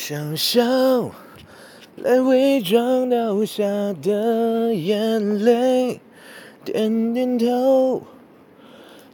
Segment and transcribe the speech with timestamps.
[0.00, 0.62] 想笑
[1.96, 3.64] 来伪装掉下
[4.00, 6.00] 的眼泪，
[6.64, 8.04] 点点头，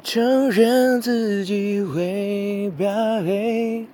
[0.02, 3.86] 承认自己会败。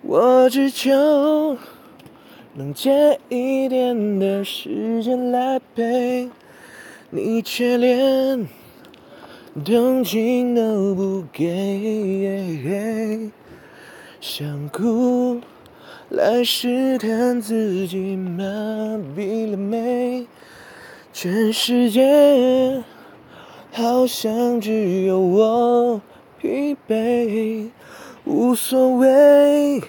[0.00, 1.58] 我只求
[2.54, 6.30] 能借一点的时间来陪，
[7.10, 8.48] 你却连
[9.62, 13.30] 同情都不给。
[14.18, 15.38] 想哭
[16.10, 18.42] 来试探自己麻
[19.16, 20.26] 痹了没？
[21.12, 22.82] 全世界
[23.70, 26.00] 好像只有我
[26.40, 27.70] 疲惫，
[28.24, 29.80] 无所谓，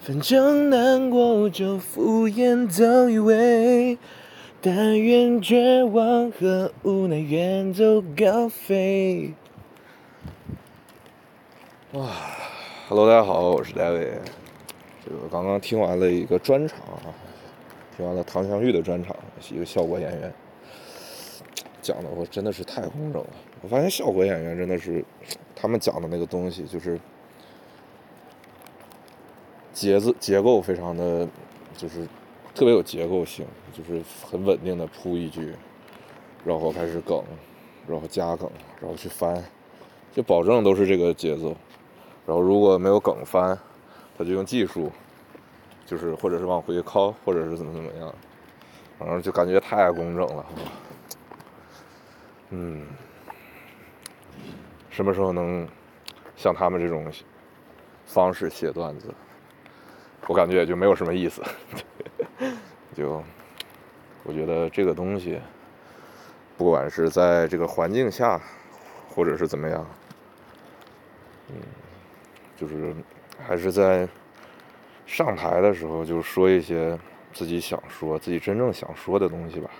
[0.00, 3.96] 反正难过就敷衍走一回，
[4.60, 9.34] 但愿绝望和无奈远走高飞。
[11.92, 12.08] 哇
[12.88, 14.18] ，Hello，大家好，我是 David。
[15.04, 17.14] 这个刚刚听完了一个专场啊，
[17.96, 19.16] 听完了唐湘玉的专场，
[19.50, 20.32] 一个效果演员，
[21.80, 23.30] 讲的我真的是太工整了。
[23.62, 25.04] 我发现效果演员真的是，
[25.56, 26.98] 他们讲的那个东西就是
[29.72, 31.26] 节奏结构非常的，
[31.76, 32.06] 就是
[32.54, 35.54] 特别有结构性，就是很稳定的铺一句，
[36.44, 37.22] 然后开始梗，
[37.86, 39.42] 然后加梗，然后去翻，
[40.12, 41.56] 就保证都是这个节奏。
[42.26, 43.58] 然后如果没有梗翻，
[44.18, 44.90] 他就用技术，
[45.86, 48.12] 就是或者是往回靠，或者是怎么怎么样，
[48.98, 50.46] 反正就感觉太工整了。
[52.50, 52.84] 嗯，
[54.90, 55.68] 什么时候能
[56.34, 57.06] 像他们这种
[58.06, 59.14] 方式写段子？
[60.26, 61.40] 我感觉也就没有什么意思。
[62.96, 63.22] 就
[64.24, 65.40] 我觉得这个东西，
[66.56, 68.40] 不管是在这个环境下，
[69.14, 69.86] 或者是怎么样，
[71.50, 71.77] 嗯。
[72.58, 72.92] 就是
[73.46, 74.08] 还是在
[75.06, 76.98] 上台的时候，就说一些
[77.32, 79.70] 自己想说、自己真正想说的东西吧，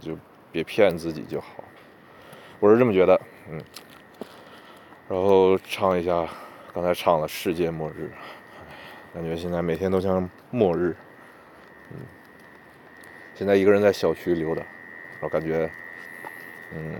[0.00, 0.16] 就
[0.50, 1.62] 别骗自己就好。
[2.60, 3.60] 我是这么觉得，嗯。
[5.06, 6.26] 然后唱一下，
[6.72, 8.10] 刚才唱了《世界末日》，
[9.14, 10.96] 感觉现在每天都像末日。
[11.90, 11.98] 嗯。
[13.34, 14.62] 现在一个人在小区溜达，
[15.20, 15.70] 我感觉，
[16.72, 16.94] 嗯，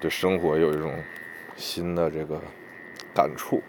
[0.00, 0.92] 对生活有一种
[1.54, 2.40] 新的这个。
[3.14, 3.62] 感触，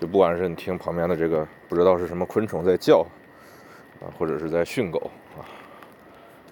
[0.00, 3.06] 就不管是你听旁边的这个不知道是什么昆虫在叫，
[4.00, 5.40] 啊，或者是在训狗啊，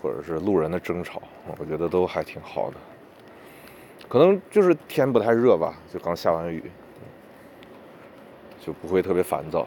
[0.01, 1.23] 或者是路人的争吵，
[1.59, 2.77] 我觉得都还挺好的。
[4.09, 6.65] 可能就是天不太热吧，就刚下完雨，
[8.59, 9.67] 就不会特别烦躁。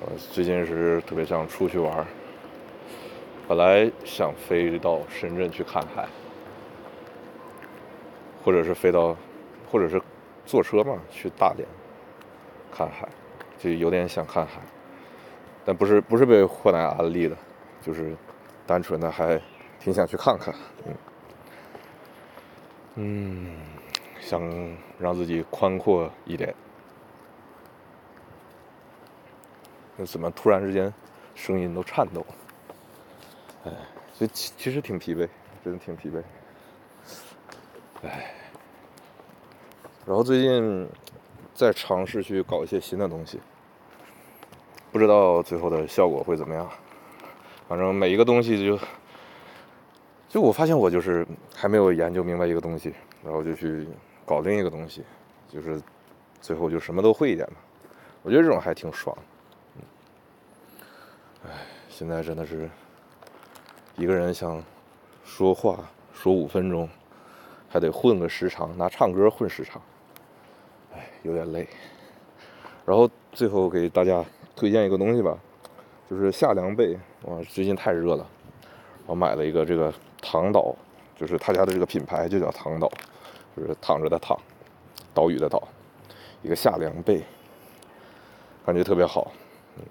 [0.00, 2.06] 呃，最近是特别想出去玩，
[3.46, 6.06] 本来想飞到深圳去看海，
[8.44, 9.16] 或者是飞到，
[9.70, 10.00] 或者是。
[10.48, 11.68] 坐车嘛，去大连
[12.72, 13.06] 看海，
[13.58, 14.62] 就有点想看海，
[15.62, 17.36] 但不是不是被霍南安利的，
[17.82, 18.16] 就是
[18.66, 19.38] 单纯的还
[19.78, 20.54] 挺想去看看，
[20.86, 20.94] 嗯，
[22.94, 23.56] 嗯，
[24.20, 24.40] 想
[24.98, 26.54] 让自己宽阔一点。
[29.98, 30.90] 那怎么突然之间
[31.34, 32.34] 声音都颤抖了？
[33.66, 33.72] 哎，
[34.14, 35.28] 所以其其实挺疲惫，
[35.62, 36.22] 真的挺疲惫，
[38.02, 38.32] 哎。
[40.08, 40.88] 然后最近
[41.52, 43.38] 在尝试去搞一些新的东西，
[44.90, 46.66] 不知道最后的效果会怎么样。
[47.68, 48.78] 反正每一个东西就，
[50.26, 53.86] 就我发现我就是还没有研究明白一个东西，然后就去
[54.24, 55.04] 搞另一个东西，
[55.46, 55.78] 就是
[56.40, 57.56] 最后就什么都会一点嘛。
[58.22, 59.14] 我觉得这种还挺爽。
[61.44, 61.50] 哎，
[61.90, 62.66] 现在真的是
[63.94, 64.64] 一个人想
[65.22, 65.80] 说话
[66.14, 66.88] 说五分钟，
[67.68, 69.82] 还得混个时长，拿唱歌混时长。
[71.22, 71.68] 有点累，
[72.86, 74.24] 然后最后给大家
[74.56, 75.36] 推荐一个东西吧，
[76.08, 76.98] 就是夏凉被。
[77.22, 78.26] 哇，最近太热了，
[79.06, 79.92] 我买了一个这个
[80.22, 80.74] 躺岛，
[81.16, 82.88] 就是他家的这个品牌就叫躺岛，
[83.56, 84.38] 就是躺着的躺，
[85.12, 85.66] 岛屿的岛，
[86.42, 87.22] 一个夏凉被，
[88.64, 89.32] 感觉特别好。
[89.76, 89.84] 嗯，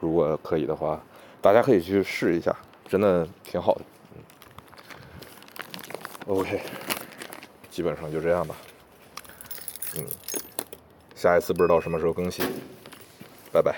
[0.00, 1.00] 如果可以的话，
[1.40, 2.54] 大家可以去试一下，
[2.88, 3.82] 真的挺好的。
[6.26, 6.60] OK，
[7.70, 8.56] 基本上就这样吧。
[9.96, 10.04] 嗯。
[11.24, 12.44] 下一次不知道什么时候更新，
[13.50, 13.74] 拜拜。